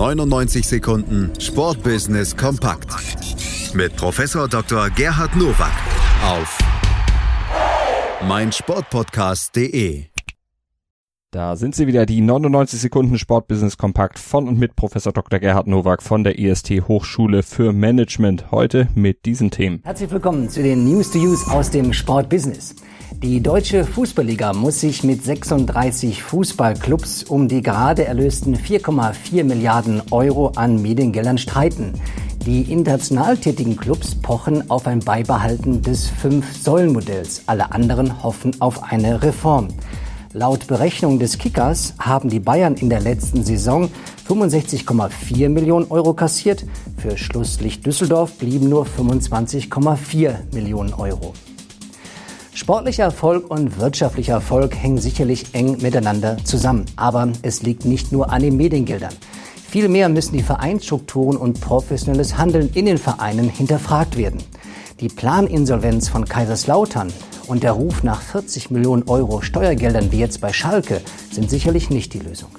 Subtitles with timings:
[0.00, 2.88] 99 Sekunden Sportbusiness kompakt
[3.74, 4.88] mit Professor Dr.
[4.88, 5.74] Gerhard Nowak
[6.24, 6.58] auf
[8.26, 10.04] meinsportpodcast.de.
[11.30, 15.38] Da sind sie wieder, die 99 Sekunden Sportbusiness Kompakt von und mit Professor Dr.
[15.38, 18.50] Gerhard Nowak von der IST Hochschule für Management.
[18.50, 19.82] Heute mit diesen Themen.
[19.84, 22.74] Herzlich willkommen zu den News to Use aus dem Sportbusiness.
[23.18, 30.52] Die deutsche Fußballliga muss sich mit 36 Fußballclubs um die gerade erlösten 4,4 Milliarden Euro
[30.56, 31.92] an Mediengeldern streiten.
[32.46, 37.42] Die international tätigen Clubs pochen auf ein Beibehalten des Fünf-Säulen-Modells.
[37.46, 39.68] Alle anderen hoffen auf eine Reform.
[40.32, 43.90] Laut Berechnung des Kickers haben die Bayern in der letzten Saison
[44.28, 46.64] 65,4 Millionen Euro kassiert.
[46.96, 51.34] Für Schlusslicht Düsseldorf blieben nur 25,4 Millionen Euro.
[52.60, 56.84] Sportlicher Erfolg und wirtschaftlicher Erfolg hängen sicherlich eng miteinander zusammen.
[56.94, 59.14] Aber es liegt nicht nur an den Mediengeldern.
[59.66, 64.42] Vielmehr müssen die Vereinsstrukturen und professionelles Handeln in den Vereinen hinterfragt werden.
[65.00, 67.10] Die Planinsolvenz von Kaiserslautern
[67.46, 71.00] und der Ruf nach 40 Millionen Euro Steuergeldern wie jetzt bei Schalke
[71.32, 72.50] sind sicherlich nicht die Lösung.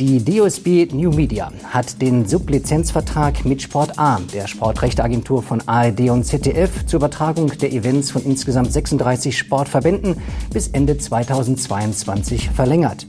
[0.00, 6.24] Die DOSB New Media hat den Sublizenzvertrag mit Sport A, der Sportrechteagentur von ARD und
[6.24, 10.16] ZDF, zur Übertragung der Events von insgesamt 36 Sportverbänden
[10.54, 13.06] bis Ende 2022 verlängert.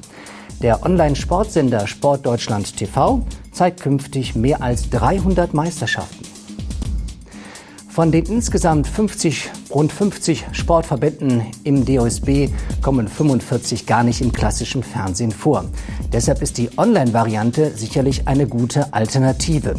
[0.62, 6.21] Der Online-Sportsender Sportdeutschland TV zeigt künftig mehr als 300 Meisterschaften.
[7.92, 12.48] Von den insgesamt 50, rund 50 Sportverbänden im DOSB
[12.82, 15.66] kommen 45 gar nicht im klassischen Fernsehen vor.
[16.14, 19.76] Deshalb ist die Online-Variante sicherlich eine gute Alternative.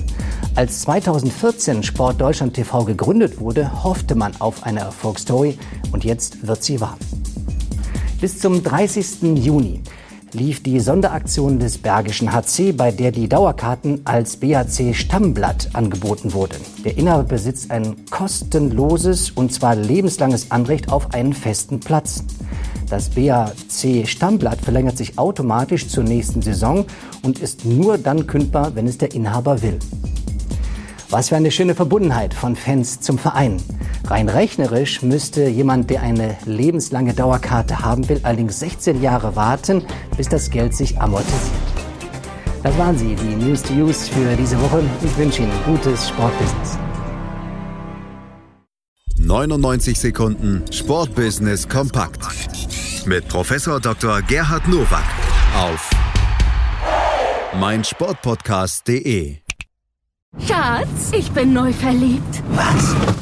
[0.55, 5.57] Als 2014 Sport Deutschland TV gegründet wurde, hoffte man auf eine Erfolgsstory
[5.93, 6.99] und jetzt wird sie wahr.
[8.21, 9.23] Bis zum 30.
[9.37, 9.81] Juni
[10.35, 16.57] lief die Sonderaktion des Bergischen HC, bei der die Dauerkarten als BHC Stammblatt angeboten wurden.
[16.85, 22.25] Der Inhaber besitzt ein kostenloses und zwar lebenslanges Anrecht auf einen festen Platz.
[22.89, 26.87] Das BHC Stammblatt verlängert sich automatisch zur nächsten Saison
[27.23, 29.79] und ist nur dann kündbar, wenn es der Inhaber will.
[31.11, 33.59] Was für eine schöne Verbundenheit von Fans zum Verein.
[34.05, 39.85] Rein rechnerisch müsste jemand, der eine lebenslange Dauerkarte haben will, allerdings 16 Jahre warten,
[40.17, 41.41] bis das Geld sich amortisiert.
[42.63, 44.83] Das waren sie, die News to Use für diese Woche.
[45.05, 46.79] Ich wünsche Ihnen gutes Sportbusiness.
[49.19, 52.21] 99 Sekunden Sportbusiness kompakt
[53.07, 54.23] mit Professor Dr.
[54.23, 55.05] Gerhard Nowak
[55.57, 55.91] auf
[57.59, 59.39] meinsportpodcast.de.
[60.47, 62.43] Schatz, ich bin neu verliebt.
[62.51, 63.22] Was?